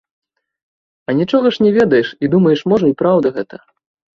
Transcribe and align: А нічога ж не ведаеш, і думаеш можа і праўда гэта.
А 1.07 1.13
нічога 1.19 1.47
ж 1.57 1.63
не 1.65 1.71
ведаеш, 1.77 2.07
і 2.25 2.33
думаеш 2.35 2.59
можа 2.75 2.85
і 2.93 2.99
праўда 3.03 3.27
гэта. 3.37 3.63